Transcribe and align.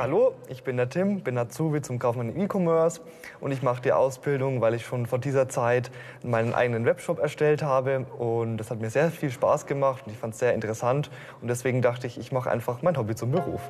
Ja, 0.00 0.04
hallo, 0.04 0.32
ich 0.48 0.64
bin 0.64 0.78
der 0.78 0.88
Tim, 0.88 1.20
bin 1.20 1.36
Azubi 1.36 1.82
zum 1.82 1.98
Kaufmann 1.98 2.30
im 2.30 2.40
E-Commerce 2.40 3.02
und 3.38 3.52
ich 3.52 3.60
mache 3.60 3.82
die 3.82 3.92
Ausbildung, 3.92 4.62
weil 4.62 4.72
ich 4.72 4.86
schon 4.86 5.04
vor 5.04 5.18
dieser 5.18 5.50
Zeit 5.50 5.90
meinen 6.22 6.54
eigenen 6.54 6.86
Webshop 6.86 7.18
erstellt 7.18 7.62
habe 7.62 8.06
und 8.16 8.56
das 8.56 8.70
hat 8.70 8.80
mir 8.80 8.88
sehr 8.88 9.10
viel 9.10 9.30
Spaß 9.30 9.66
gemacht 9.66 10.04
und 10.06 10.12
ich 10.14 10.18
fand 10.18 10.32
es 10.32 10.40
sehr 10.40 10.54
interessant 10.54 11.10
und 11.42 11.48
deswegen 11.48 11.82
dachte 11.82 12.06
ich, 12.06 12.16
ich 12.16 12.32
mache 12.32 12.50
einfach 12.50 12.80
mein 12.80 12.96
Hobby 12.96 13.14
zum 13.14 13.30
Beruf. 13.30 13.60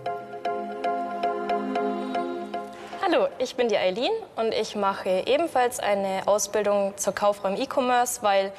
Hallo, 3.02 3.26
ich 3.40 3.56
bin 3.56 3.66
die 3.66 3.76
Eileen 3.76 4.12
und 4.36 4.54
ich 4.54 4.76
mache 4.76 5.24
ebenfalls 5.26 5.80
eine 5.80 6.22
Ausbildung 6.26 6.92
zur 6.94 7.12
Kauffrau 7.12 7.48
im 7.48 7.60
E-Commerce, 7.60 8.22
weil 8.22 8.52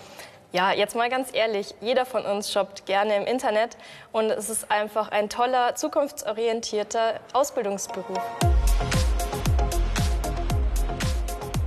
ja, 0.51 0.73
jetzt 0.73 0.95
mal 0.95 1.09
ganz 1.09 1.29
ehrlich, 1.33 1.73
jeder 1.79 2.05
von 2.05 2.25
uns 2.25 2.51
shoppt 2.51 2.85
gerne 2.85 3.15
im 3.15 3.25
Internet 3.25 3.77
und 4.11 4.29
es 4.29 4.49
ist 4.49 4.69
einfach 4.69 5.09
ein 5.09 5.29
toller, 5.29 5.75
zukunftsorientierter 5.75 7.19
Ausbildungsberuf. 7.33 8.19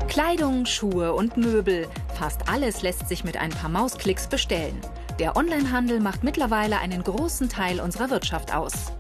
Kleidung, 0.09 0.67
Schuhe 0.67 1.13
und 1.13 1.37
Möbel, 1.37 1.89
fast 2.17 2.49
alles 2.49 2.83
lässt 2.83 3.09
sich 3.09 3.25
mit 3.25 3.37
ein 3.37 3.51
paar 3.51 3.71
Mausklicks 3.71 4.29
bestellen. 4.29 4.81
Der 5.19 5.37
Onlinehandel 5.37 6.01
macht 6.01 6.23
mittlerweile 6.23 6.79
einen 6.79 7.03
großen 7.03 7.49
Teil 7.49 7.81
unserer 7.81 8.11
Wirtschaft 8.11 8.55
aus. 8.55 8.93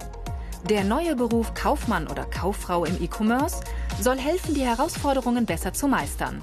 Der 0.68 0.82
neue 0.82 1.14
Beruf 1.14 1.52
Kaufmann 1.54 2.08
oder 2.08 2.24
Kauffrau 2.24 2.84
im 2.84 3.02
E-Commerce 3.02 3.62
soll 4.00 4.18
helfen, 4.18 4.54
die 4.54 4.64
Herausforderungen 4.64 5.44
besser 5.44 5.72
zu 5.72 5.86
meistern. 5.86 6.42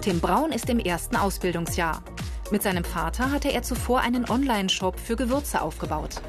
Tim 0.00 0.20
Braun 0.20 0.50
ist 0.50 0.68
im 0.68 0.80
ersten 0.80 1.16
Ausbildungsjahr. 1.16 2.02
Mit 2.50 2.64
seinem 2.64 2.82
Vater 2.82 3.30
hatte 3.30 3.52
er 3.52 3.62
zuvor 3.62 4.00
einen 4.00 4.28
Online-Shop 4.28 4.98
für 4.98 5.14
Gewürze 5.14 5.62
aufgebaut. 5.62 6.20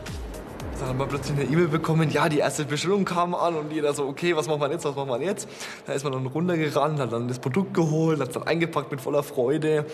Dann 0.81 0.89
haben 0.89 0.97
wir 0.97 1.05
plötzlich 1.05 1.37
eine 1.37 1.47
E-Mail 1.47 1.67
bekommen, 1.67 2.09
ja, 2.09 2.27
die 2.27 2.39
erste 2.39 2.65
Bestellung 2.65 3.05
kam 3.05 3.35
an 3.35 3.53
und 3.53 3.71
jeder 3.71 3.93
so, 3.93 4.07
okay, 4.07 4.35
was 4.35 4.47
machen 4.47 4.61
wir 4.61 4.71
jetzt, 4.71 4.83
was 4.83 4.95
machen 4.95 5.09
wir 5.09 5.21
jetzt? 5.21 5.47
Da 5.85 5.93
ist 5.93 6.03
man 6.03 6.11
dann 6.11 6.25
runtergerannt, 6.25 6.99
hat 6.99 7.13
dann 7.13 7.27
das 7.27 7.37
Produkt 7.37 7.75
geholt, 7.75 8.19
hat 8.19 8.29
es 8.29 8.33
dann 8.33 8.47
eingepackt 8.47 8.89
mit 8.89 8.99
voller 8.99 9.21
Freude 9.21 9.85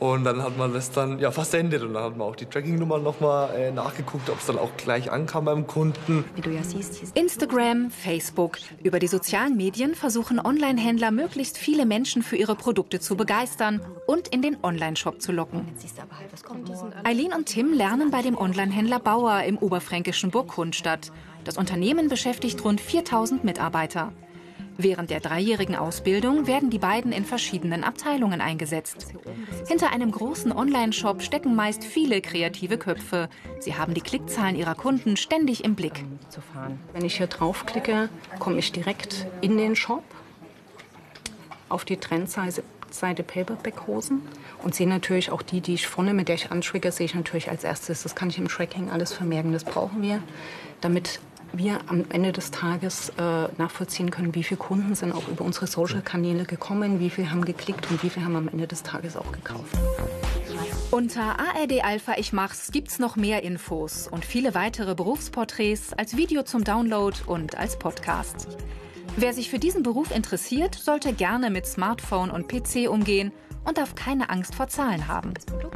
und 0.00 0.24
dann 0.24 0.42
hat 0.42 0.58
man 0.58 0.74
das 0.74 0.90
dann 0.90 1.20
ja 1.20 1.30
versendet 1.30 1.84
und 1.84 1.94
dann 1.94 2.02
hat 2.02 2.16
man 2.16 2.26
auch 2.26 2.34
die 2.34 2.46
Tracking-Nummer 2.46 2.98
nochmal 2.98 3.54
äh, 3.54 3.70
nachgeguckt, 3.70 4.28
ob 4.30 4.40
es 4.40 4.46
dann 4.46 4.58
auch 4.58 4.76
gleich 4.76 5.12
ankam 5.12 5.44
beim 5.44 5.68
Kunden. 5.68 6.24
Wie 6.34 6.40
du 6.40 6.50
ja 6.50 6.64
siehst, 6.64 7.16
Instagram, 7.16 7.92
Facebook, 7.92 8.58
über 8.82 8.98
die 8.98 9.06
sozialen 9.06 9.56
Medien 9.56 9.94
versuchen 9.94 10.40
Online-Händler 10.44 11.12
möglichst 11.12 11.56
viele 11.56 11.86
Menschen 11.86 12.24
für 12.24 12.34
ihre 12.34 12.56
Produkte 12.56 12.98
zu 12.98 13.16
begeistern 13.16 13.80
und 14.08 14.26
in 14.26 14.42
den 14.42 14.56
Online-Shop 14.64 15.22
zu 15.22 15.30
locken. 15.30 15.68
Eileen 17.04 17.32
und 17.32 17.46
Tim 17.46 17.72
lernen 17.72 18.10
bei 18.10 18.22
dem 18.22 18.36
Online-Händler 18.36 18.98
Bauer 18.98 19.44
im 19.44 19.56
oberfränkischen 19.58 20.31
Burg 20.32 20.74
statt. 20.74 21.12
Das 21.44 21.56
Unternehmen 21.56 22.08
beschäftigt 22.08 22.64
rund 22.64 22.80
4000 22.80 23.44
Mitarbeiter. 23.44 24.12
Während 24.78 25.10
der 25.10 25.20
dreijährigen 25.20 25.76
Ausbildung 25.76 26.46
werden 26.46 26.70
die 26.70 26.78
beiden 26.78 27.12
in 27.12 27.24
verschiedenen 27.24 27.84
Abteilungen 27.84 28.40
eingesetzt. 28.40 29.12
Hinter 29.68 29.92
einem 29.92 30.10
großen 30.10 30.50
Online-Shop 30.50 31.22
stecken 31.22 31.54
meist 31.54 31.84
viele 31.84 32.20
kreative 32.20 32.78
Köpfe. 32.78 33.28
Sie 33.60 33.76
haben 33.76 33.94
die 33.94 34.00
Klickzahlen 34.00 34.56
ihrer 34.56 34.74
Kunden 34.74 35.16
ständig 35.16 35.62
im 35.62 35.74
Blick. 35.74 36.04
Wenn 36.92 37.04
ich 37.04 37.18
hier 37.18 37.26
draufklicke, 37.26 38.08
komme 38.38 38.58
ich 38.58 38.72
direkt 38.72 39.26
in 39.40 39.56
den 39.56 39.76
Shop 39.76 40.04
auf 41.68 41.84
die 41.84 41.98
Trendseite 41.98 42.64
Paperback-Hosen 43.22 44.22
und 44.62 44.74
sehe 44.74 44.88
natürlich 44.88 45.30
auch 45.30 45.42
die, 45.42 45.60
die 45.60 45.74
ich 45.74 45.86
vorne, 45.86 46.14
mit 46.14 46.28
der 46.28 46.36
ich 46.36 46.50
antrigger, 46.50 46.92
sehe 46.92 47.06
ich 47.06 47.14
natürlich 47.14 47.50
als 47.50 47.64
erstes. 47.64 48.02
Das 48.02 48.14
kann 48.14 48.30
ich 48.30 48.38
im 48.38 48.48
Tracking 48.48 48.90
alles 48.90 49.12
vermerken. 49.12 49.52
Das 49.52 49.64
brauchen 49.64 50.02
wir, 50.02 50.22
damit 50.80 51.20
wir 51.52 51.80
am 51.86 52.04
Ende 52.10 52.32
des 52.32 52.50
Tages 52.50 53.10
äh, 53.10 53.48
nachvollziehen 53.58 54.10
können, 54.10 54.34
wie 54.34 54.42
viele 54.42 54.58
Kunden 54.58 54.94
sind 54.94 55.12
auch 55.12 55.28
über 55.28 55.44
unsere 55.44 55.66
Social-Kanäle 55.66 56.44
gekommen, 56.44 57.00
wie 57.00 57.10
viele 57.10 57.30
haben 57.30 57.44
geklickt 57.44 57.90
und 57.90 58.02
wie 58.02 58.10
viele 58.10 58.24
haben 58.24 58.36
am 58.36 58.48
Ende 58.48 58.66
des 58.66 58.82
Tages 58.82 59.16
auch 59.16 59.30
gekauft. 59.32 59.76
Unter 60.90 61.38
ARD 61.38 61.84
Alpha 61.84 62.14
Ich 62.18 62.32
Mach's 62.32 62.70
gibt's 62.70 62.98
noch 62.98 63.16
mehr 63.16 63.42
Infos 63.42 64.08
und 64.08 64.24
viele 64.24 64.54
weitere 64.54 64.94
Berufsporträts 64.94 65.92
als 65.94 66.16
Video 66.16 66.42
zum 66.42 66.64
Download 66.64 67.16
und 67.26 67.56
als 67.56 67.78
Podcast. 67.78 68.46
Wer 69.16 69.34
sich 69.34 69.50
für 69.50 69.58
diesen 69.58 69.82
Beruf 69.82 70.14
interessiert, 70.14 70.74
sollte 70.74 71.12
gerne 71.12 71.50
mit 71.50 71.66
Smartphone 71.66 72.30
und 72.30 72.48
PC 72.48 72.88
umgehen 72.88 73.30
und 73.66 73.76
darf 73.76 73.94
keine 73.94 74.30
Angst 74.30 74.54
vor 74.54 74.68
Zahlen 74.68 75.06
haben. 75.06 75.34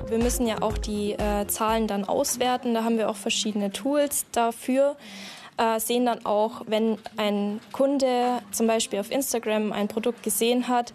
Wir 0.09 0.19
müssen 0.19 0.47
ja 0.47 0.63
auch 0.63 0.79
die 0.79 1.13
äh, 1.13 1.47
Zahlen 1.47 1.87
dann 1.87 2.05
auswerten. 2.05 2.73
Da 2.73 2.83
haben 2.83 2.97
wir 2.97 3.11
auch 3.11 3.17
verschiedene 3.17 3.71
Tools 3.71 4.25
dafür. 4.33 4.97
Äh, 5.59 5.79
sehen 5.81 6.07
dann 6.07 6.25
auch, 6.25 6.63
wenn 6.67 6.99
ein 7.19 7.61
Kunde 7.73 8.41
zum 8.53 8.67
Beispiel 8.67 9.01
auf 9.01 9.11
Instagram 9.11 9.71
ein 9.71 9.89
Produkt 9.89 10.23
gesehen 10.23 10.69
hat, 10.69 10.95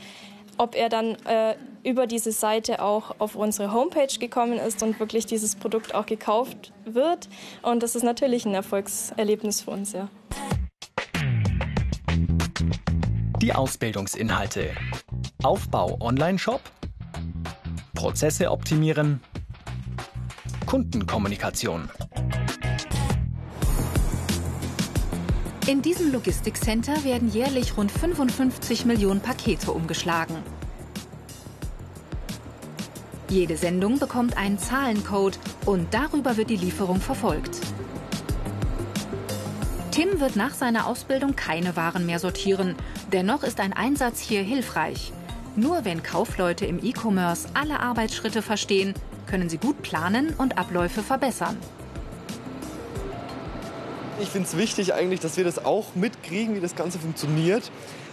ob 0.57 0.75
er 0.75 0.89
dann 0.89 1.15
äh, 1.25 1.55
über 1.83 2.07
diese 2.07 2.31
Seite 2.31 2.81
auch 2.81 3.15
auf 3.19 3.35
unsere 3.35 3.71
Homepage 3.71 4.19
gekommen 4.19 4.57
ist 4.57 4.81
und 4.81 4.99
wirklich 4.99 5.27
dieses 5.27 5.55
Produkt 5.55 5.93
auch 5.93 6.07
gekauft 6.07 6.73
wird. 6.85 7.29
Und 7.61 7.83
das 7.83 7.95
ist 7.95 8.03
natürlich 8.03 8.45
ein 8.45 8.53
Erfolgserlebnis 8.55 9.61
für 9.61 9.71
uns, 9.71 9.93
ja. 9.93 10.09
Die 13.41 13.53
Ausbildungsinhalte. 13.53 14.69
Aufbau 15.41 15.97
Online-Shop. 15.99 16.61
Prozesse 17.95 18.51
optimieren. 18.51 19.19
Kundenkommunikation. 20.67 21.89
In 25.65 25.81
diesem 25.81 26.11
Logistikcenter 26.11 27.03
werden 27.03 27.31
jährlich 27.31 27.75
rund 27.77 27.91
55 27.91 28.85
Millionen 28.85 29.21
Pakete 29.21 29.71
umgeschlagen. 29.71 30.35
Jede 33.27 33.57
Sendung 33.57 33.97
bekommt 33.97 34.37
einen 34.37 34.59
Zahlencode 34.59 35.39
und 35.65 35.91
darüber 35.95 36.37
wird 36.37 36.51
die 36.51 36.57
Lieferung 36.57 37.01
verfolgt. 37.01 37.57
Tim 39.89 40.19
wird 40.19 40.35
nach 40.35 40.53
seiner 40.53 40.87
Ausbildung 40.87 41.35
keine 41.35 41.75
Waren 41.75 42.05
mehr 42.05 42.19
sortieren. 42.19 42.75
Dennoch 43.11 43.43
ist 43.43 43.59
ein 43.59 43.73
Einsatz 43.73 44.21
hier 44.21 44.41
hilfreich. 44.41 45.11
Nur 45.57 45.83
wenn 45.83 46.01
Kaufleute 46.01 46.65
im 46.65 46.81
E-Commerce 46.81 47.49
alle 47.53 47.81
Arbeitsschritte 47.81 48.41
verstehen, 48.41 48.93
können 49.27 49.49
sie 49.49 49.57
gut 49.57 49.81
planen 49.81 50.33
und 50.37 50.57
Abläufe 50.57 51.03
verbessern. 51.03 51.57
Ich 54.21 54.29
finde 54.29 54.47
es 54.47 54.55
wichtig 54.55 54.93
eigentlich, 54.93 55.19
dass 55.19 55.35
wir 55.35 55.43
das 55.43 55.65
auch 55.65 55.93
mitkriegen, 55.93 56.55
wie 56.55 56.61
das 56.61 56.73
Ganze 56.73 56.99
funktioniert, 56.99 57.69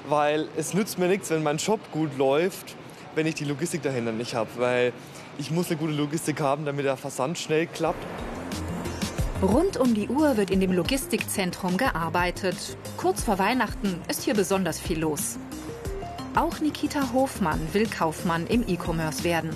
weil 0.09 0.49
es 0.57 0.75
nützt 0.75 0.99
mir 0.99 1.07
nichts, 1.07 1.31
wenn 1.31 1.45
mein 1.45 1.59
Job 1.59 1.79
gut 1.93 2.19
läuft, 2.19 2.75
wenn 3.15 3.27
ich 3.27 3.37
die 3.37 3.45
Logistik 3.45 3.83
dahinter 3.83 4.11
nicht 4.11 4.35
habe, 4.35 4.51
weil 4.57 4.93
ich 5.39 5.53
muss 5.53 5.69
eine 5.69 5.77
gute 5.77 5.93
Logistik 5.93 6.41
haben, 6.41 6.65
damit 6.65 6.87
der 6.87 6.97
Versand 6.97 7.39
schnell 7.39 7.69
klappt. 7.69 8.05
Rund 9.43 9.77
um 9.77 9.95
die 9.95 10.09
Uhr 10.09 10.37
wird 10.37 10.51
in 10.51 10.59
dem 10.59 10.73
Logistikzentrum 10.73 11.77
gearbeitet. 11.77 12.57
Kurz 12.97 13.23
vor 13.23 13.39
Weihnachten 13.39 14.01
ist 14.09 14.25
hier 14.25 14.35
besonders 14.35 14.81
viel 14.81 14.99
los. 14.99 15.39
Auch 16.35 16.59
Nikita 16.59 17.13
Hofmann 17.13 17.61
will 17.73 17.87
Kaufmann 17.87 18.49
im 18.49 18.65
E-Commerce 18.67 19.23
werden. 19.23 19.51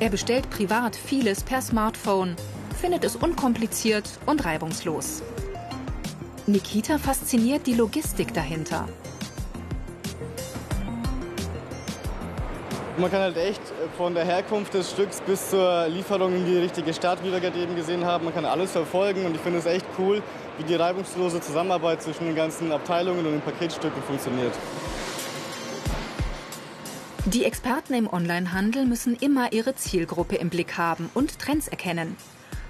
Er 0.00 0.08
bestellt 0.08 0.48
privat 0.48 0.96
vieles 0.96 1.42
per 1.42 1.60
Smartphone 1.60 2.34
findet 2.80 3.04
es 3.04 3.14
unkompliziert 3.14 4.08
und 4.24 4.44
reibungslos. 4.46 5.22
Nikita 6.46 6.96
fasziniert 6.96 7.66
die 7.66 7.74
Logistik 7.74 8.32
dahinter. 8.32 8.88
Man 12.96 13.10
kann 13.10 13.22
halt 13.22 13.36
echt 13.36 13.60
von 13.96 14.14
der 14.14 14.24
Herkunft 14.24 14.72
des 14.72 14.92
Stücks 14.92 15.20
bis 15.20 15.50
zur 15.50 15.88
Lieferung 15.88 16.32
in 16.32 16.46
die 16.46 16.58
richtige 16.58 16.94
Stadt, 16.94 17.18
wie 17.24 17.32
wir 17.32 17.40
gerade 17.40 17.58
eben 17.58 17.74
gesehen 17.74 18.04
haben, 18.04 18.24
man 18.24 18.32
kann 18.32 18.44
alles 18.44 18.70
verfolgen 18.70 19.26
und 19.26 19.34
ich 19.34 19.40
finde 19.40 19.58
es 19.58 19.66
echt 19.66 19.84
cool, 19.98 20.22
wie 20.58 20.62
die 20.62 20.76
reibungslose 20.76 21.40
Zusammenarbeit 21.40 22.02
zwischen 22.02 22.26
den 22.26 22.36
ganzen 22.36 22.70
Abteilungen 22.70 23.26
und 23.26 23.32
den 23.32 23.40
Paketstücken 23.40 24.00
funktioniert. 24.04 24.52
Die 27.24 27.44
Experten 27.44 27.94
im 27.94 28.12
Onlinehandel 28.12 28.84
müssen 28.84 29.16
immer 29.16 29.52
ihre 29.52 29.74
Zielgruppe 29.74 30.36
im 30.36 30.48
Blick 30.48 30.78
haben 30.78 31.10
und 31.14 31.40
Trends 31.40 31.66
erkennen. 31.66 32.16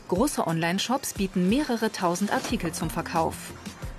Große 0.08 0.46
Online-Shops 0.46 1.14
bieten 1.14 1.50
mehrere 1.50 1.92
tausend 1.92 2.32
Artikel 2.32 2.72
zum 2.72 2.88
Verkauf. 2.88 3.34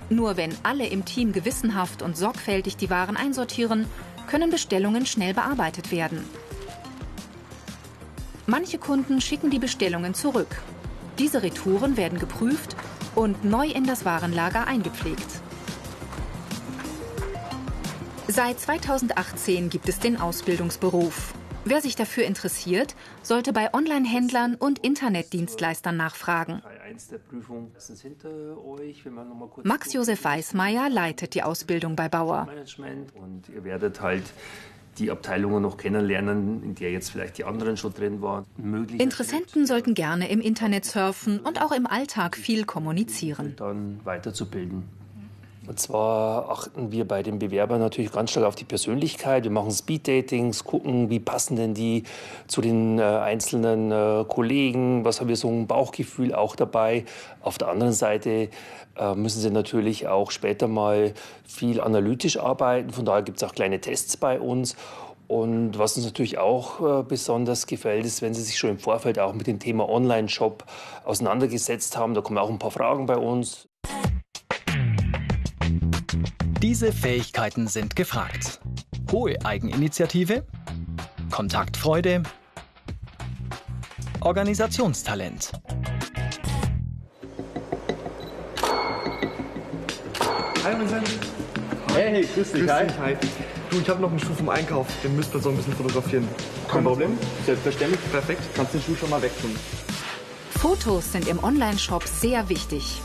Nur 0.08 0.36
wenn 0.36 0.54
alle 0.62 0.86
im 0.86 1.04
Team 1.04 1.32
gewissenhaft 1.32 2.02
und 2.02 2.16
sorgfältig 2.16 2.76
die 2.76 2.90
Waren 2.90 3.16
einsortieren, 3.16 3.86
können 4.26 4.50
Bestellungen 4.50 5.06
schnell 5.06 5.34
bearbeitet 5.34 5.90
werden. 5.90 6.24
Manche 8.46 8.78
Kunden 8.78 9.20
schicken 9.20 9.50
die 9.50 9.58
Bestellungen 9.58 10.14
zurück. 10.14 10.62
Diese 11.18 11.42
Retouren 11.42 11.96
werden 11.96 12.18
geprüft 12.18 12.76
und 13.14 13.44
neu 13.44 13.66
in 13.66 13.84
das 13.84 14.04
Warenlager 14.04 14.66
eingepflegt. 14.66 15.26
Seit 18.28 18.60
2018 18.60 19.70
gibt 19.70 19.88
es 19.88 19.98
den 19.98 20.20
Ausbildungsberuf. 20.20 21.32
Wer 21.64 21.80
sich 21.80 21.96
dafür 21.96 22.24
interessiert, 22.24 22.94
sollte 23.22 23.52
bei 23.52 23.72
Online-Händlern 23.74 24.54
und 24.54 24.78
Internetdienstleistern 24.80 25.96
nachfragen. 25.96 26.62
Max-Josef 29.64 30.24
Weismeier 30.24 30.88
leitet 30.90 31.34
die 31.34 31.42
Ausbildung 31.42 31.96
bei 31.96 32.08
Bauer. 32.08 32.48
Und 33.14 33.48
ihr 33.48 33.64
werdet 33.64 34.00
halt 34.00 34.24
die 34.98 35.10
Abteilungen 35.10 35.62
noch 35.62 35.76
kennenlernen, 35.76 36.62
in 36.62 36.74
der 36.74 36.90
jetzt 36.90 37.10
vielleicht 37.10 37.38
die 37.38 37.44
anderen 37.44 37.76
schon 37.76 37.92
drin 37.92 38.22
waren. 38.22 38.46
Interessenten 38.98 39.66
sollten 39.66 39.94
gerne 39.94 40.30
im 40.30 40.40
Internet 40.40 40.84
surfen 40.84 41.40
und 41.40 41.60
auch 41.60 41.72
im 41.72 41.86
Alltag 41.86 42.36
viel 42.36 42.64
kommunizieren. 42.64 43.54
Dann 43.56 44.00
weiterzubilden. 44.04 44.84
Und 45.66 45.80
zwar 45.80 46.48
achten 46.50 46.92
wir 46.92 47.06
bei 47.06 47.22
den 47.22 47.38
Bewerbern 47.38 47.80
natürlich 47.80 48.12
ganz 48.12 48.30
stark 48.30 48.46
auf 48.46 48.54
die 48.54 48.64
Persönlichkeit. 48.64 49.44
Wir 49.44 49.50
machen 49.50 49.72
Speed-Datings, 49.72 50.64
gucken, 50.64 51.10
wie 51.10 51.18
passen 51.18 51.56
denn 51.56 51.74
die 51.74 52.04
zu 52.46 52.60
den 52.60 52.98
äh, 52.98 53.02
einzelnen 53.02 53.90
äh, 53.90 54.24
Kollegen, 54.28 55.04
was 55.04 55.20
haben 55.20 55.28
wir 55.28 55.36
so 55.36 55.48
ein 55.48 55.66
Bauchgefühl 55.66 56.34
auch 56.34 56.54
dabei. 56.54 57.04
Auf 57.40 57.58
der 57.58 57.68
anderen 57.68 57.92
Seite 57.92 58.48
äh, 58.96 59.14
müssen 59.14 59.40
sie 59.40 59.50
natürlich 59.50 60.06
auch 60.06 60.30
später 60.30 60.68
mal 60.68 61.14
viel 61.44 61.80
analytisch 61.80 62.38
arbeiten. 62.38 62.90
Von 62.90 63.04
daher 63.04 63.22
gibt 63.22 63.38
es 63.38 63.44
auch 63.48 63.54
kleine 63.54 63.80
Tests 63.80 64.16
bei 64.16 64.38
uns. 64.38 64.76
Und 65.28 65.76
was 65.76 65.96
uns 65.96 66.06
natürlich 66.06 66.38
auch 66.38 67.00
äh, 67.00 67.02
besonders 67.02 67.66
gefällt, 67.66 68.06
ist, 68.06 68.22
wenn 68.22 68.32
Sie 68.32 68.42
sich 68.42 68.56
schon 68.56 68.70
im 68.70 68.78
Vorfeld 68.78 69.18
auch 69.18 69.32
mit 69.32 69.48
dem 69.48 69.58
Thema 69.58 69.88
Online-Shop 69.88 70.64
auseinandergesetzt 71.04 71.96
haben. 71.96 72.14
Da 72.14 72.20
kommen 72.20 72.38
auch 72.38 72.48
ein 72.48 72.60
paar 72.60 72.70
Fragen 72.70 73.06
bei 73.06 73.16
uns. 73.16 73.65
Diese 76.62 76.90
Fähigkeiten 76.90 77.68
sind 77.68 77.96
gefragt. 77.96 78.60
Hohe 79.12 79.36
Eigeninitiative, 79.44 80.44
Kontaktfreude, 81.30 82.22
Organisationstalent. 84.20 85.52
Hi 90.64 90.78
Vincent. 90.80 91.08
Hey, 91.94 92.26
grüß 92.34 92.52
dich, 92.52 92.62
Grüß 92.62 92.72
hi. 92.72 92.86
dich, 92.86 92.98
hi. 92.98 93.16
Du, 93.70 93.78
ich 93.78 93.88
habe 93.88 94.00
noch 94.00 94.10
einen 94.10 94.18
Schuh 94.18 94.34
vom 94.34 94.48
Einkauf, 94.48 94.86
den 95.04 95.14
müsst 95.14 95.34
ihr 95.34 95.40
so 95.40 95.50
ein 95.50 95.56
bisschen 95.56 95.74
fotografieren. 95.74 96.26
Kein 96.68 96.84
Problem. 96.84 97.18
Selbstverständlich. 97.44 98.00
Perfekt. 98.10 98.42
Kannst 98.54 98.74
den 98.74 98.82
Schuh 98.82 98.96
schon 98.96 99.10
mal 99.10 99.20
wegtun. 99.22 99.54
Fotos 100.58 101.12
sind 101.12 101.28
im 101.28 101.42
Online-Shop 101.44 102.02
sehr 102.04 102.48
wichtig. 102.48 103.00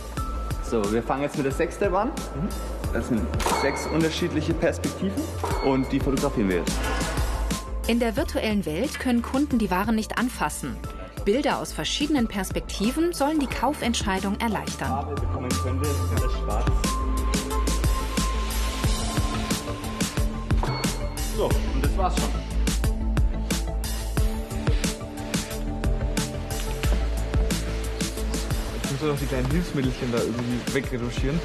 So, 0.64 0.92
wir 0.94 1.04
fangen 1.04 1.24
jetzt 1.24 1.36
mit 1.36 1.46
der 1.46 1.52
Sechs-Step 1.54 1.94
an. 1.94 2.12
Das 2.94 3.08
sind 3.08 3.26
sechs 3.62 3.88
unterschiedliche 3.88 4.54
Perspektiven 4.54 5.24
und 5.66 5.90
die 5.92 6.00
fotografieren 6.00 6.50
wir 6.50 6.58
jetzt. 6.58 6.74
In 7.88 8.00
der 8.00 8.18
virtuellen 8.18 8.66
Welt 8.66 9.00
können 9.00 9.22
Kunden 9.22 9.60
die 9.60 9.72
Waren 9.72 9.96
nicht 9.96 10.18
anfassen. 10.18 10.76
Bilder 11.24 11.60
aus 11.60 11.72
verschiedenen 11.72 12.28
Perspektiven 12.28 13.14
sollen 13.14 13.40
die 13.40 13.48
Kaufentscheidung 13.48 14.40
erleichtern. 14.40 15.08
So, 21.38 21.46
und 21.46 21.84
das 21.84 21.98
war's 21.98 22.16
schon. 22.16 22.30
Jetzt 28.76 28.92
müssen 28.92 29.02
wir 29.02 29.12
noch 29.14 29.20
die 29.20 29.26
kleinen 29.28 29.52
Hilfsmittelchen 29.52 30.12
da 30.12 30.18
irgendwie 30.18 30.74
wegretuschieren. 30.74 31.40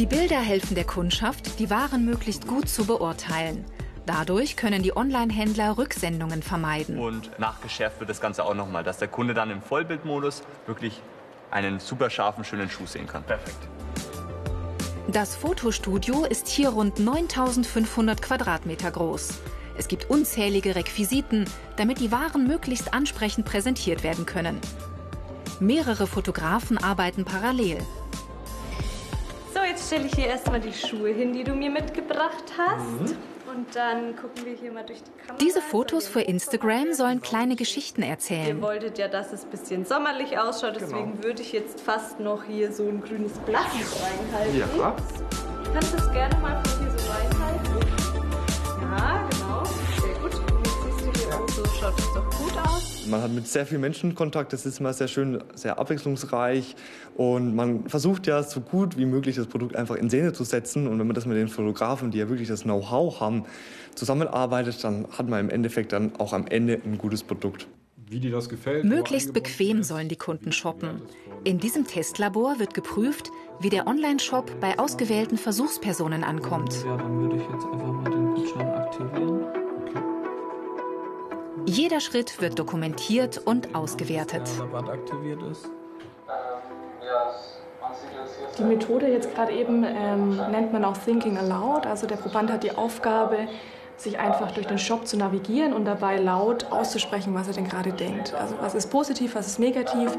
Die 0.00 0.06
Bilder 0.06 0.40
helfen 0.40 0.74
der 0.74 0.84
Kundschaft, 0.84 1.58
die 1.58 1.68
Waren 1.68 2.06
möglichst 2.06 2.46
gut 2.46 2.70
zu 2.70 2.86
beurteilen. 2.86 3.66
Dadurch 4.06 4.56
können 4.56 4.82
die 4.82 4.96
Online-Händler 4.96 5.76
Rücksendungen 5.76 6.42
vermeiden. 6.42 6.98
Und 6.98 7.38
nachgeschärft 7.38 8.00
wird 8.00 8.08
das 8.08 8.18
Ganze 8.18 8.46
auch 8.46 8.54
nochmal, 8.54 8.82
dass 8.82 8.96
der 8.96 9.08
Kunde 9.08 9.34
dann 9.34 9.50
im 9.50 9.60
Vollbildmodus 9.60 10.42
wirklich 10.64 11.02
einen 11.50 11.80
super 11.80 12.08
scharfen, 12.08 12.44
schönen 12.44 12.70
Schuh 12.70 12.86
sehen 12.86 13.06
kann. 13.06 13.24
Perfekt. 13.24 13.58
Das 15.08 15.36
Fotostudio 15.36 16.24
ist 16.24 16.48
hier 16.48 16.70
rund 16.70 16.98
9500 16.98 18.22
Quadratmeter 18.22 18.90
groß. 18.90 19.34
Es 19.76 19.86
gibt 19.86 20.08
unzählige 20.08 20.76
Requisiten, 20.76 21.44
damit 21.76 22.00
die 22.00 22.10
Waren 22.10 22.46
möglichst 22.46 22.94
ansprechend 22.94 23.44
präsentiert 23.44 24.02
werden 24.02 24.24
können. 24.24 24.62
Mehrere 25.60 26.06
Fotografen 26.06 26.78
arbeiten 26.78 27.26
parallel. 27.26 27.76
So, 29.52 29.60
jetzt 29.64 29.86
stelle 29.86 30.06
ich 30.06 30.14
hier 30.14 30.26
erstmal 30.26 30.60
die 30.60 30.72
Schuhe 30.72 31.10
hin, 31.10 31.32
die 31.32 31.42
du 31.44 31.54
mir 31.54 31.70
mitgebracht 31.70 32.44
hast. 32.56 33.16
Und 33.52 33.74
dann 33.74 34.14
gucken 34.14 34.44
wir 34.44 34.54
hier 34.54 34.70
mal 34.70 34.84
durch 34.84 35.02
die 35.02 35.10
Kamera. 35.26 35.38
Diese 35.44 35.60
Fotos 35.60 36.06
für 36.06 36.20
Instagram 36.20 36.92
sollen 36.92 37.20
kleine 37.20 37.56
Geschichten 37.56 38.02
Ihr 38.02 38.10
erzählen. 38.10 38.62
wolltet 38.62 38.96
ja, 38.98 39.08
dass 39.08 39.32
es 39.32 39.42
ein 39.42 39.50
bisschen 39.50 39.84
sommerlich 39.84 40.38
ausschaut, 40.38 40.76
deswegen 40.80 41.20
würde 41.24 41.42
ich 41.42 41.52
jetzt 41.52 41.80
fast 41.80 42.20
noch 42.20 42.44
hier 42.44 42.72
so 42.72 42.84
ein 42.84 43.00
grünes 43.00 43.32
Blatt 43.38 43.66
mit 43.76 43.88
reinhalten. 44.00 44.78
Ja. 44.78 44.94
Du 45.64 45.72
kannst 45.72 45.94
es 45.94 46.12
gerne 46.12 46.36
mal 46.36 46.62
von 46.64 46.86
hier 46.86 46.96
so 46.96 47.10
reinhalten. 47.10 47.74
Ja, 48.82 49.28
genau. 49.30 49.64
Sehr 50.00 50.14
gut. 50.20 50.34
Und 50.34 50.66
jetzt 50.66 51.02
siehst 51.02 51.16
du 51.16 51.20
hier 51.20 51.40
auch 51.40 51.48
so, 51.48 51.64
schaut 51.80 51.98
es 51.98 52.14
doch 52.14 52.30
gut 52.38 52.52
aus. 52.68 52.89
Man 53.10 53.22
hat 53.22 53.32
mit 53.32 53.48
sehr 53.48 53.66
vielen 53.66 53.80
Menschen 53.80 54.14
Kontakt, 54.14 54.52
das 54.52 54.64
ist 54.66 54.78
immer 54.78 54.92
sehr 54.92 55.08
schön, 55.08 55.42
sehr 55.54 55.80
abwechslungsreich 55.80 56.76
und 57.16 57.56
man 57.56 57.88
versucht 57.88 58.28
ja 58.28 58.42
so 58.44 58.60
gut 58.60 58.96
wie 58.96 59.04
möglich 59.04 59.34
das 59.34 59.48
Produkt 59.48 59.74
einfach 59.74 59.96
in 59.96 60.08
Szene 60.08 60.32
zu 60.32 60.44
setzen 60.44 60.86
und 60.86 60.98
wenn 61.00 61.06
man 61.08 61.14
das 61.14 61.26
mit 61.26 61.36
den 61.36 61.48
Fotografen, 61.48 62.12
die 62.12 62.18
ja 62.18 62.28
wirklich 62.28 62.48
das 62.48 62.62
Know-how 62.62 63.18
haben, 63.18 63.44
zusammenarbeitet, 63.96 64.84
dann 64.84 65.08
hat 65.10 65.28
man 65.28 65.40
im 65.40 65.50
Endeffekt 65.50 65.92
dann 65.92 66.12
auch 66.18 66.32
am 66.32 66.46
Ende 66.46 66.80
ein 66.84 66.98
gutes 66.98 67.24
Produkt. 67.24 67.66
Wie 68.08 68.20
dir 68.20 68.30
das 68.30 68.48
gefällt. 68.48 68.84
Möglichst 68.84 69.32
bequem 69.32 69.82
sollen 69.82 70.08
die 70.08 70.16
Kunden 70.16 70.52
shoppen. 70.52 71.02
In 71.42 71.58
diesem 71.58 71.86
Testlabor 71.86 72.58
wird 72.58 72.74
geprüft, 72.74 73.30
wie 73.60 73.70
der 73.70 73.86
Online-Shop 73.86 74.60
bei 74.60 74.78
ausgewählten 74.78 75.36
Versuchspersonen 75.36 76.22
ankommt. 76.22 76.74
Ja, 76.84 76.96
dann 76.96 77.20
würde 77.20 77.36
ich 77.36 77.42
jetzt 77.42 77.64
einfach 77.64 77.92
mal 77.92 78.10
den 78.10 78.34
Gutschein 78.34 78.68
aktivieren. 78.68 79.59
Jeder 81.66 82.00
Schritt 82.00 82.40
wird 82.40 82.58
dokumentiert 82.58 83.38
und 83.38 83.74
ausgewertet. 83.74 84.42
Die 88.58 88.62
Methode 88.64 89.08
jetzt 89.08 89.34
gerade 89.34 89.52
eben 89.52 89.84
ähm, 89.84 90.36
nennt 90.50 90.72
man 90.72 90.84
auch 90.84 90.96
Thinking 90.96 91.38
Aloud. 91.38 91.86
Also 91.86 92.06
der 92.06 92.16
Proband 92.16 92.50
hat 92.52 92.62
die 92.62 92.72
Aufgabe, 92.72 93.48
sich 93.96 94.18
einfach 94.18 94.52
durch 94.52 94.66
den 94.66 94.78
Shop 94.78 95.06
zu 95.06 95.16
navigieren 95.16 95.72
und 95.72 95.84
dabei 95.84 96.16
laut 96.16 96.70
auszusprechen, 96.70 97.34
was 97.34 97.48
er 97.48 97.54
denn 97.54 97.68
gerade 97.68 97.92
denkt. 97.92 98.34
Also 98.34 98.54
was 98.60 98.74
ist 98.74 98.90
positiv, 98.90 99.34
was 99.34 99.46
ist 99.46 99.58
negativ. 99.58 100.10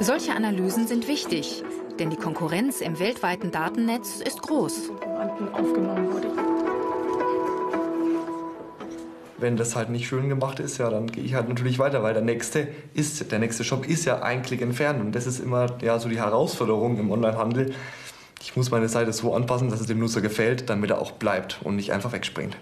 Solche 0.00 0.32
Analysen 0.32 0.86
sind 0.86 1.08
wichtig, 1.08 1.64
denn 1.98 2.10
die 2.10 2.16
Konkurrenz 2.16 2.80
im 2.80 2.98
weltweiten 2.98 3.50
Datennetz 3.50 4.20
ist 4.20 4.42
groß. 4.42 4.92
Probanden 5.00 5.52
aufgenommen 5.52 6.12
wurde. 6.12 6.55
Wenn 9.38 9.56
das 9.56 9.76
halt 9.76 9.90
nicht 9.90 10.08
schön 10.08 10.28
gemacht 10.28 10.60
ist, 10.60 10.78
ja, 10.78 10.88
dann 10.88 11.08
gehe 11.08 11.22
ich 11.22 11.34
halt 11.34 11.48
natürlich 11.48 11.78
weiter, 11.78 12.02
weil 12.02 12.14
der 12.14 12.22
nächste 12.22 12.68
ist, 12.94 13.30
der 13.30 13.38
nächste 13.38 13.64
Shop 13.64 13.86
ist 13.86 14.04
ja 14.06 14.22
ein 14.22 14.42
Klick 14.42 14.62
entfernt 14.62 15.00
und 15.00 15.12
das 15.14 15.26
ist 15.26 15.40
immer 15.40 15.76
ja 15.82 15.98
so 15.98 16.08
die 16.08 16.18
Herausforderung 16.18 16.98
im 16.98 17.10
Onlinehandel. 17.10 17.74
Ich 18.40 18.56
muss 18.56 18.70
meine 18.70 18.88
Seite 18.88 19.12
so 19.12 19.34
anpassen, 19.34 19.70
dass 19.70 19.80
es 19.80 19.86
dem 19.86 19.98
Nutzer 19.98 20.20
gefällt, 20.20 20.70
damit 20.70 20.90
er 20.90 21.00
auch 21.00 21.12
bleibt 21.12 21.60
und 21.64 21.76
nicht 21.76 21.92
einfach 21.92 22.12
wegspringt. 22.12 22.56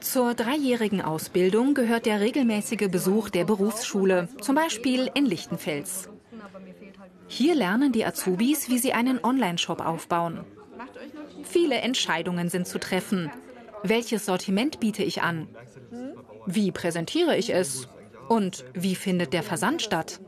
Zur 0.00 0.34
dreijährigen 0.34 1.02
Ausbildung 1.02 1.74
gehört 1.74 2.06
der 2.06 2.20
regelmäßige 2.20 2.88
Besuch 2.88 3.28
der 3.28 3.44
Berufsschule, 3.44 4.28
zum 4.40 4.54
Beispiel 4.54 5.10
in 5.14 5.26
Lichtenfels. 5.26 6.08
Hier 7.28 7.54
lernen 7.54 7.92
die 7.92 8.04
Azubis, 8.04 8.68
wie 8.68 8.78
sie 8.78 8.92
einen 8.92 9.22
Online-Shop 9.22 9.84
aufbauen. 9.84 10.44
Viele 11.42 11.76
Entscheidungen 11.76 12.48
sind 12.48 12.66
zu 12.66 12.78
treffen. 12.78 13.30
Welches 13.88 14.26
Sortiment 14.26 14.80
biete 14.80 15.02
ich 15.04 15.22
an? 15.22 15.48
Wie 16.46 16.72
präsentiere 16.72 17.36
ich 17.36 17.52
es? 17.52 17.88
Und 18.28 18.64
wie 18.74 18.96
findet 18.96 19.32
der 19.32 19.44
Versand 19.44 19.82
statt? 19.82 20.20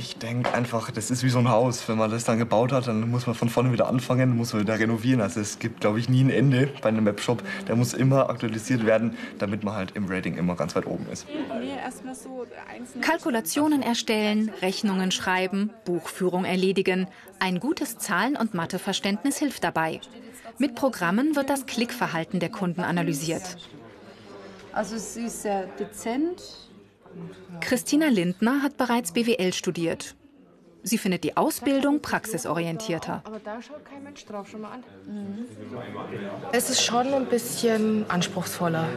Ich 0.00 0.16
denke 0.16 0.54
einfach, 0.54 0.90
das 0.90 1.10
ist 1.10 1.22
wie 1.24 1.28
so 1.28 1.40
ein 1.40 1.50
Haus. 1.50 1.86
Wenn 1.86 1.98
man 1.98 2.10
das 2.10 2.24
dann 2.24 2.38
gebaut 2.38 2.72
hat, 2.72 2.88
dann 2.88 3.10
muss 3.10 3.26
man 3.26 3.34
von 3.34 3.50
vorne 3.50 3.70
wieder 3.70 3.86
anfangen, 3.86 4.34
muss 4.34 4.54
man 4.54 4.62
wieder 4.62 4.78
renovieren. 4.78 5.20
Also 5.20 5.40
es 5.40 5.58
gibt, 5.58 5.82
glaube 5.82 5.98
ich, 5.98 6.08
nie 6.08 6.24
ein 6.24 6.30
Ende 6.30 6.70
bei 6.80 6.88
einem 6.88 7.04
Webshop. 7.04 7.42
Der 7.68 7.76
muss 7.76 7.92
immer 7.92 8.30
aktualisiert 8.30 8.86
werden, 8.86 9.18
damit 9.38 9.62
man 9.62 9.74
halt 9.74 9.94
im 9.96 10.06
Rating 10.06 10.38
immer 10.38 10.56
ganz 10.56 10.74
weit 10.74 10.86
oben 10.86 11.06
ist. 11.12 11.26
Kalkulationen 13.02 13.82
erstellen, 13.82 14.50
Rechnungen 14.62 15.10
schreiben, 15.10 15.68
Buchführung 15.84 16.46
erledigen. 16.46 17.06
Ein 17.38 17.60
gutes 17.60 17.98
Zahlen- 17.98 18.38
und 18.38 18.54
Matheverständnis 18.54 19.36
hilft 19.36 19.64
dabei. 19.64 20.00
Mit 20.56 20.76
Programmen 20.76 21.36
wird 21.36 21.50
das 21.50 21.66
Klickverhalten 21.66 22.40
der 22.40 22.48
Kunden 22.48 22.80
analysiert. 22.80 23.42
Also 24.72 24.96
es 24.96 25.14
ist 25.18 25.42
sehr 25.42 25.66
dezent. 25.78 26.69
Christina 27.60 28.08
Lindner 28.08 28.62
hat 28.62 28.76
bereits 28.76 29.12
BWL 29.12 29.52
studiert. 29.52 30.16
Sie 30.82 30.96
findet 30.96 31.24
die 31.24 31.36
Ausbildung 31.36 32.00
praxisorientierter. 32.00 33.22
Aber 33.24 33.38
da 33.38 33.60
schaut 33.60 33.84
kein 33.84 34.02
Mensch 34.02 34.24
drauf, 34.24 34.48
schon 34.48 34.62
mal 34.62 34.72
an. 34.72 34.84
Es 36.52 36.70
ist 36.70 36.82
schon 36.82 37.12
ein 37.12 37.26
bisschen 37.26 38.08
anspruchsvoller. 38.08 38.88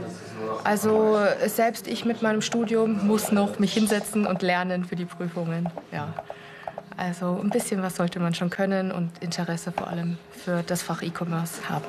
Also 0.64 1.20
selbst 1.46 1.88
ich 1.88 2.06
mit 2.06 2.22
meinem 2.22 2.42
Studium 2.42 3.06
muss 3.06 3.32
noch 3.32 3.60
mich 3.60 3.74
hinsetzen 3.74 4.26
und 4.26 4.42
lernen 4.42 4.86
für 4.86 4.96
die 4.96 5.06
Prüfungen. 5.06 5.70
Ja. 5.92 6.14
Also 6.96 7.40
ein 7.42 7.50
bisschen 7.50 7.82
was 7.82 7.96
sollte 7.96 8.20
man 8.20 8.34
schon 8.34 8.50
können 8.50 8.92
und 8.92 9.12
Interesse 9.22 9.72
vor 9.72 9.88
allem 9.88 10.18
für 10.32 10.64
das 10.64 10.84
Fach 10.84 11.02
E-Commerce 11.02 11.70
haben. 11.70 11.86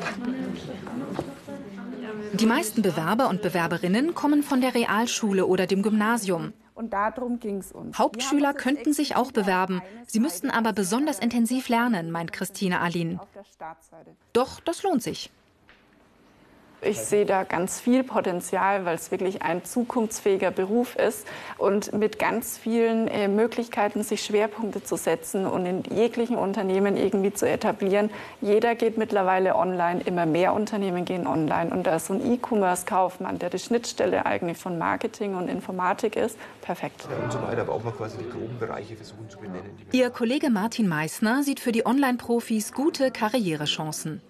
Die 2.41 2.47
meisten 2.47 2.83
Bewerber 2.83 3.29
und 3.29 3.43
Bewerberinnen 3.43 4.15
kommen 4.15 4.43
von 4.43 4.61
der 4.61 4.75
Realschule 4.75 5.47
oder 5.47 5.67
dem 5.67 5.83
Gymnasium. 5.83 6.53
Und 6.75 6.93
darum 6.93 7.39
ging 7.39 7.59
es 7.59 7.71
uns. 7.71 7.97
Hauptschüler 7.97 8.53
könnten 8.53 8.93
sich 8.93 9.15
auch 9.15 9.31
bewerben. 9.31 9.81
Sie 10.07 10.19
müssten 10.19 10.51
aber 10.51 10.73
besonders 10.73 11.21
intensiv 11.21 11.69
lernen, 11.69 12.11
meint 12.11 12.33
Christine 12.33 12.81
Alin. 12.81 13.21
Doch 14.33 14.59
das 14.61 14.83
lohnt 14.83 15.03
sich. 15.03 15.31
Ich 16.85 17.01
sehe 17.01 17.25
da 17.25 17.45
ganz 17.45 17.81
viel 17.81 18.05
Potenzial, 18.05 18.85
weil 18.85 18.97
es 18.97 19.11
wirklich 19.11 19.43
ein 19.43 19.65
zukunftsfähiger 19.65 20.51
Beruf 20.51 20.97
ist 20.97 21.27
und 21.57 21.93
mit 21.95 22.19
ganz 22.19 22.59
vielen 22.59 23.09
äh, 23.09 23.27
Möglichkeiten, 23.27 24.03
sich 24.03 24.23
Schwerpunkte 24.23 24.85
zu 24.85 24.97
setzen 24.97 25.47
und 25.47 25.65
in 25.65 25.83
jeglichen 25.85 26.37
Unternehmen 26.37 26.97
irgendwie 26.99 27.33
zu 27.33 27.49
etablieren. 27.49 28.11
Jeder 28.43 28.75
geht 28.75 28.99
mittlerweile 28.99 29.57
online, 29.57 30.03
immer 30.03 30.27
mehr 30.27 30.53
Unternehmen 30.53 31.07
gehen 31.07 31.27
online 31.27 31.71
und 31.71 31.87
da 31.87 31.97
ist 31.97 32.07
so 32.07 32.15
ein 32.15 32.33
E-Commerce-Kaufmann, 32.33 33.39
der 33.39 33.49
die 33.49 33.59
Schnittstelle 33.59 34.27
eigentlich 34.27 34.59
von 34.59 34.77
Marketing 34.77 35.37
und 35.37 35.49
Informatik 35.49 36.17
ist, 36.17 36.37
perfekt. 36.61 37.09
Ja, 37.11 37.25
und 37.25 37.33
so 37.33 37.41
weiter, 37.41 37.63
aber 37.63 37.73
auch 37.73 37.85
mal 37.85 37.93
quasi 37.93 38.19
die 38.19 38.29
groben 38.29 38.59
Bereiche 38.59 38.95
versuchen 38.95 39.31
zu 39.31 39.39
benennen. 39.39 39.71
Ihr 39.93 40.11
Kollege 40.11 40.51
Martin 40.51 40.87
Meissner 40.87 41.43
sieht 41.43 41.61
für 41.61 41.73
die 41.73 41.87
Online-Profis 41.87 42.73
gute 42.73 43.11
Karrierechancen. 43.11 44.21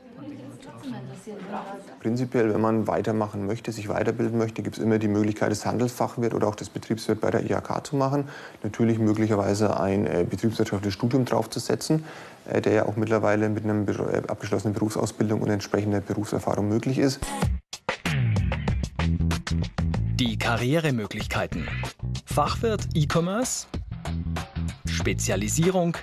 Prinzipiell, 2.01 2.53
wenn 2.53 2.61
man 2.61 2.87
weitermachen 2.87 3.47
möchte, 3.47 3.73
sich 3.73 3.89
weiterbilden 3.89 4.39
möchte, 4.39 4.63
gibt 4.63 4.77
es 4.77 4.83
immer 4.83 4.99
die 4.99 5.09
Möglichkeit, 5.09 5.51
das 5.51 5.65
Handelsfachwirt 5.65 6.35
oder 6.35 6.49
auch 6.49 6.55
das 6.55 6.69
Betriebswirt 6.69 7.21
bei 7.21 7.31
der 7.31 7.49
IHK 7.49 7.87
zu 7.87 7.97
machen. 7.97 8.29
Natürlich 8.63 8.99
möglicherweise 8.99 9.79
ein 9.81 10.07
äh, 10.07 10.25
betriebswirtschaftliches 10.29 10.95
Studium 10.95 11.25
draufzusetzen, 11.25 12.05
äh, 12.47 12.61
der 12.61 12.73
ja 12.73 12.87
auch 12.87 12.97
mittlerweile 12.97 13.49
mit 13.49 13.65
einer 13.65 13.89
äh, 13.89 14.23
abgeschlossenen 14.29 14.75
Berufsausbildung 14.75 15.41
und 15.41 15.51
entsprechender 15.51 16.01
Berufserfahrung 16.01 16.69
möglich 16.69 16.99
ist. 16.99 17.21
Die 20.17 20.39
Karrieremöglichkeiten. 20.39 21.69
Fachwirt 22.27 22.89
E-Commerce, 22.95 23.67
Spezialisierung, 24.87 25.97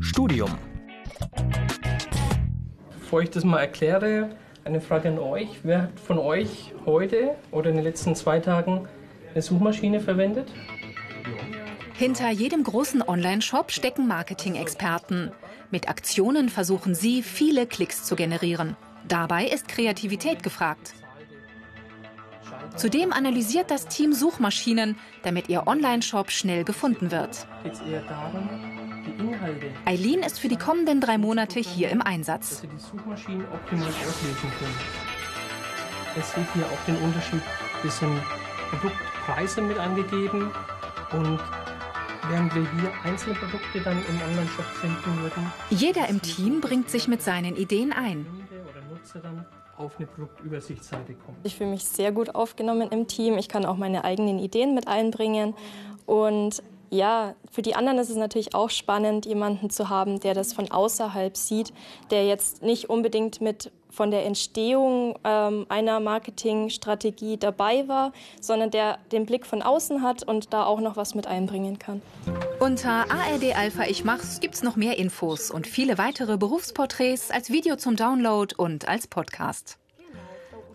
Studium. 0.00 0.50
Bevor 3.04 3.20
ich 3.20 3.28
das 3.28 3.44
mal 3.44 3.58
erkläre, 3.58 4.30
eine 4.64 4.80
Frage 4.80 5.10
an 5.10 5.18
euch. 5.18 5.60
Wer 5.62 5.82
hat 5.82 6.00
von 6.00 6.18
euch 6.18 6.72
heute 6.86 7.36
oder 7.50 7.68
in 7.68 7.76
den 7.76 7.84
letzten 7.84 8.16
zwei 8.16 8.40
Tagen 8.40 8.88
eine 9.30 9.42
Suchmaschine 9.42 10.00
verwendet? 10.00 10.50
Hinter 11.92 12.30
jedem 12.30 12.64
großen 12.64 13.06
Online-Shop 13.06 13.72
stecken 13.72 14.08
Marketing-Experten. 14.08 15.32
Mit 15.70 15.90
Aktionen 15.90 16.48
versuchen 16.48 16.94
sie, 16.94 17.22
viele 17.22 17.66
Klicks 17.66 18.04
zu 18.04 18.16
generieren. 18.16 18.74
Dabei 19.06 19.48
ist 19.48 19.68
Kreativität 19.68 20.42
gefragt. 20.42 20.94
Zudem 22.74 23.12
analysiert 23.12 23.70
das 23.70 23.86
Team 23.86 24.14
Suchmaschinen, 24.14 24.96
damit 25.22 25.50
ihr 25.50 25.66
Online-Shop 25.66 26.30
schnell 26.30 26.64
gefunden 26.64 27.10
wird. 27.10 27.46
Geht 27.64 27.74
es 27.74 27.82
eher 27.82 28.00
darum, 28.08 28.48
Eileen 29.84 30.20
ist 30.20 30.40
für 30.40 30.48
die 30.48 30.56
kommenden 30.56 31.00
drei 31.00 31.18
Monate 31.18 31.60
hier 31.60 31.90
im 31.90 32.02
Einsatz. 32.02 32.50
dass 32.50 32.64
ihr 32.64 32.70
die 32.70 32.78
Suchmaschinen 32.78 33.44
optimal 33.52 33.88
auslesen 33.88 34.50
könnt. 34.58 36.16
Ihr 36.16 36.22
seht 36.22 36.52
hier 36.54 36.64
auch 36.66 36.84
den 36.86 36.96
Unterschied. 36.96 37.42
Wir 37.82 37.90
sind 37.90 38.22
Produktpreise 38.70 39.62
mit 39.62 39.78
angegeben 39.78 40.50
und 41.12 41.40
während 42.30 42.54
wir 42.54 42.62
hier 42.62 42.92
einzelne 43.04 43.34
Produkte 43.34 43.80
dann 43.80 43.98
im 43.98 44.22
Online-Shop 44.30 44.64
finden 44.64 45.22
würden, 45.22 45.52
Jeder 45.70 46.08
im 46.08 46.22
Team 46.22 46.60
bringt 46.60 46.88
sich 46.90 47.08
mit 47.08 47.22
seinen 47.22 47.56
Ideen 47.56 47.92
ein. 47.92 48.26
Ich 51.42 51.56
fühle 51.56 51.70
mich 51.70 51.84
sehr 51.84 52.12
gut 52.12 52.34
aufgenommen 52.34 52.88
im 52.90 53.06
Team. 53.06 53.38
Ich 53.38 53.48
kann 53.48 53.64
auch 53.66 53.76
meine 53.76 54.04
eigenen 54.04 54.38
Ideen 54.38 54.74
mit 54.74 54.88
einbringen. 54.88 55.54
Und 56.06 56.62
ja, 56.94 57.34
für 57.50 57.62
die 57.62 57.74
anderen 57.74 57.98
ist 57.98 58.10
es 58.10 58.16
natürlich 58.16 58.54
auch 58.54 58.70
spannend, 58.70 59.26
jemanden 59.26 59.70
zu 59.70 59.88
haben, 59.88 60.20
der 60.20 60.34
das 60.34 60.52
von 60.52 60.70
außerhalb 60.70 61.36
sieht, 61.36 61.72
der 62.10 62.26
jetzt 62.26 62.62
nicht 62.62 62.88
unbedingt 62.88 63.40
mit 63.40 63.70
von 63.90 64.10
der 64.10 64.26
Entstehung 64.26 65.16
ähm, 65.22 65.66
einer 65.68 66.00
Marketingstrategie 66.00 67.36
dabei 67.36 67.86
war, 67.86 68.12
sondern 68.40 68.72
der 68.72 68.98
den 69.12 69.24
Blick 69.24 69.46
von 69.46 69.62
außen 69.62 70.02
hat 70.02 70.24
und 70.24 70.52
da 70.52 70.64
auch 70.64 70.80
noch 70.80 70.96
was 70.96 71.14
mit 71.14 71.28
einbringen 71.28 71.78
kann. 71.78 72.02
Unter 72.58 73.08
ARD 73.10 73.56
Alpha 73.56 73.84
Ich 73.84 74.04
Mach's 74.04 74.40
gibt's 74.40 74.64
noch 74.64 74.74
mehr 74.74 74.98
Infos 74.98 75.50
und 75.50 75.68
viele 75.68 75.96
weitere 75.96 76.36
Berufsporträts 76.36 77.30
als 77.30 77.50
Video 77.50 77.76
zum 77.76 77.94
Download 77.94 78.52
und 78.56 78.88
als 78.88 79.06
Podcast. 79.06 79.78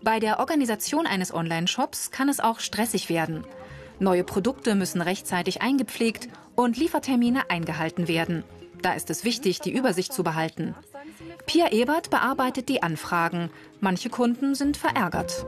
Bei 0.02 0.18
der 0.18 0.38
Organisation 0.38 1.06
eines 1.06 1.34
Online-Shops 1.34 2.10
kann 2.10 2.30
es 2.30 2.40
auch 2.40 2.60
stressig 2.60 3.10
werden. 3.10 3.44
Neue 4.00 4.24
Produkte 4.24 4.74
müssen 4.74 5.02
rechtzeitig 5.02 5.60
eingepflegt 5.60 6.28
und 6.56 6.78
Liefertermine 6.78 7.50
eingehalten 7.50 8.08
werden. 8.08 8.44
Da 8.80 8.94
ist 8.94 9.10
es 9.10 9.24
wichtig, 9.24 9.60
die 9.60 9.72
Übersicht 9.72 10.12
zu 10.12 10.24
behalten. 10.24 10.74
Pia 11.44 11.70
Ebert 11.70 12.08
bearbeitet 12.08 12.70
die 12.70 12.82
Anfragen. 12.82 13.50
Manche 13.80 14.08
Kunden 14.08 14.54
sind 14.54 14.78
verärgert. 14.78 15.44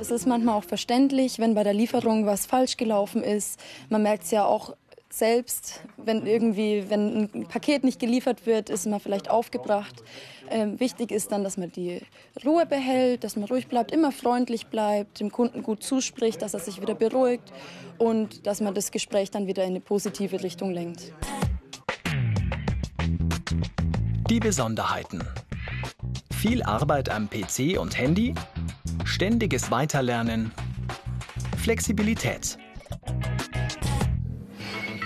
Es 0.00 0.10
ist 0.10 0.26
manchmal 0.26 0.56
auch 0.56 0.64
verständlich, 0.64 1.38
wenn 1.38 1.54
bei 1.54 1.62
der 1.62 1.74
Lieferung 1.74 2.24
was 2.24 2.46
falsch 2.46 2.78
gelaufen 2.78 3.22
ist. 3.22 3.60
Man 3.90 4.02
merkt 4.02 4.24
es 4.24 4.30
ja 4.30 4.46
auch 4.46 4.74
selbst, 5.12 5.80
wenn 5.96 6.26
irgendwie, 6.26 6.88
wenn 6.88 7.28
ein 7.34 7.46
Paket 7.48 7.84
nicht 7.84 7.98
geliefert 7.98 8.46
wird, 8.46 8.70
ist 8.70 8.86
man 8.86 9.00
vielleicht 9.00 9.28
aufgebracht. 9.28 10.02
Ähm, 10.48 10.78
wichtig 10.78 11.10
ist 11.10 11.32
dann, 11.32 11.44
dass 11.44 11.56
man 11.56 11.70
die 11.72 12.00
Ruhe 12.44 12.64
behält, 12.64 13.24
dass 13.24 13.36
man 13.36 13.48
ruhig 13.48 13.66
bleibt, 13.66 13.92
immer 13.92 14.12
freundlich 14.12 14.68
bleibt, 14.68 15.20
dem 15.20 15.30
Kunden 15.30 15.62
gut 15.62 15.82
zuspricht, 15.82 16.42
dass 16.42 16.54
er 16.54 16.60
sich 16.60 16.80
wieder 16.80 16.94
beruhigt 16.94 17.52
und 17.98 18.46
dass 18.46 18.60
man 18.60 18.74
das 18.74 18.90
Gespräch 18.92 19.30
dann 19.30 19.46
wieder 19.46 19.64
in 19.64 19.70
eine 19.70 19.80
positive 19.80 20.42
Richtung 20.42 20.70
lenkt. 20.70 21.12
Die 24.28 24.40
Besonderheiten. 24.40 25.24
Viel 26.40 26.62
Arbeit 26.62 27.10
am 27.10 27.28
PC 27.28 27.78
und 27.78 27.98
Handy, 27.98 28.34
ständiges 29.04 29.70
Weiterlernen, 29.70 30.52
Flexibilität. 31.58 32.56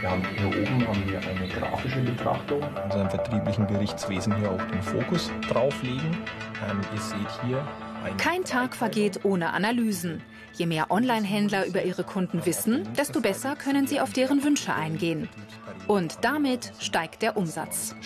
Wir 0.04 0.11
haben 0.11 0.23
hier 0.37 0.49
oben 0.49 0.87
haben 0.87 1.11
wir 1.11 1.18
eine 1.18 1.49
grafische 1.49 2.00
Betrachtung, 2.00 2.62
also 2.62 2.99
im 2.99 3.08
vertrieblichen 3.08 3.66
Berichtswesen 3.66 4.37
hier 4.37 4.50
auch 4.50 4.62
den 4.66 4.82
Fokus 4.82 5.30
drauflegen. 5.49 6.18
Ähm, 6.68 6.80
ihr 6.94 7.00
seht 7.00 7.42
hier 7.42 7.66
ein 8.04 8.14
Kein 8.18 8.44
Tag 8.44 8.76
vergeht 8.76 9.25
ohne 9.25 9.54
Analysen. 9.54 10.20
Je 10.52 10.66
mehr 10.66 10.90
Online-Händler 10.90 11.64
über 11.64 11.84
ihre 11.84 12.04
Kunden 12.04 12.44
wissen, 12.44 12.87
desto 12.99 13.23
besser 13.23 13.56
können 13.56 13.87
sie 13.87 13.99
auf 13.99 14.12
deren 14.12 14.44
Wünsche 14.44 14.75
eingehen. 14.75 15.30
Und 15.87 16.18
damit 16.20 16.75
steigt 16.80 17.23
der 17.23 17.38
Umsatz. 17.38 17.96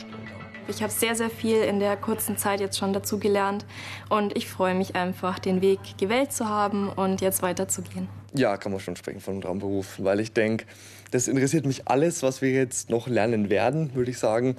Ich 0.69 0.83
habe 0.83 0.93
sehr, 0.93 1.15
sehr 1.15 1.31
viel 1.31 1.63
in 1.63 1.81
der 1.81 1.97
kurzen 1.97 2.37
Zeit 2.37 2.61
jetzt 2.61 2.77
schon 2.77 2.93
dazu 2.93 3.19
gelernt 3.19 3.65
und 4.11 4.37
ich 4.37 4.47
freue 4.47 4.75
mich 4.75 4.95
einfach, 4.95 5.39
den 5.39 5.63
Weg 5.63 5.81
gewählt 5.97 6.31
zu 6.31 6.47
haben 6.47 6.91
und 6.91 7.23
jetzt 7.23 7.41
weiterzugehen. 7.41 8.07
Ja, 8.35 8.59
kann 8.59 8.73
man 8.73 8.81
schon 8.81 8.95
sprechen 8.95 9.21
von 9.21 9.35
einem 9.35 9.43
Traumberuf, 9.43 9.95
weil 9.99 10.21
ich 10.21 10.35
denke, 10.35 10.67
das 11.11 11.27
interessiert 11.27 11.65
mich 11.65 11.89
alles, 11.89 12.23
was 12.23 12.43
wir 12.43 12.51
jetzt 12.51 12.91
noch 12.91 13.09
lernen 13.09 13.49
werden, 13.49 13.95
würde 13.95 14.11
ich 14.11 14.19
sagen. 14.19 14.57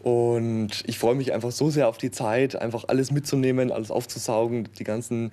Und 0.00 0.84
ich 0.86 0.98
freue 0.98 1.14
mich 1.14 1.32
einfach 1.32 1.50
so 1.50 1.70
sehr 1.70 1.88
auf 1.88 1.96
die 1.96 2.10
Zeit, 2.10 2.54
einfach 2.54 2.84
alles 2.88 3.10
mitzunehmen, 3.10 3.72
alles 3.72 3.90
aufzusaugen, 3.90 4.68
die 4.78 4.84
ganzen 4.84 5.32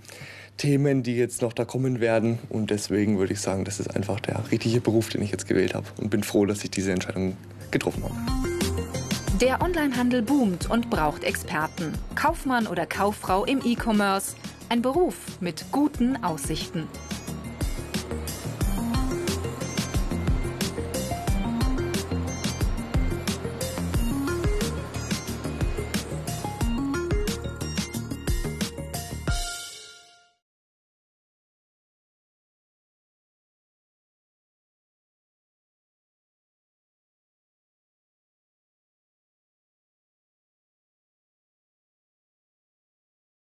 Themen, 0.56 1.03
die 1.03 1.18
jetzt 1.18 1.42
noch 1.42 1.51
da 1.51 1.65
kommen 1.65 2.00
werden. 2.00 2.39
Und 2.50 2.72
deswegen 2.72 3.20
würde 3.20 3.34
ich 3.34 3.42
sagen, 3.42 3.65
das 3.65 3.82
ist 3.82 3.94
einfach 3.94 4.22
der 4.22 4.42
richtige 4.51 4.80
Beruf, 4.80 5.10
den 5.10 5.22
ich 5.22 5.32
jetzt 5.32 5.48
gewählt 5.48 5.75
habe. 5.75 5.86
Und 6.00 6.10
bin 6.10 6.24
froh, 6.24 6.46
dass 6.46 6.63
ich 6.63 6.72
diese 6.72 6.94
Entscheidung 6.94 7.36
getroffen 7.72 8.03
habe. 8.03 8.52
Der 9.42 9.63
Onlinehandel 9.63 10.22
boomt 10.22 10.70
und 10.70 10.92
braucht 10.92 11.24
Experten. 11.24 11.92
Kaufmann 12.13 12.68
oder 12.68 12.86
Kauffrau 12.86 13.46
im 13.46 13.62
E-Commerce. 13.66 14.36
Ein 14.70 14.84
Beruf 14.84 15.16
mit 15.42 15.66
guten 15.72 16.24
Aussichten. 16.24 16.88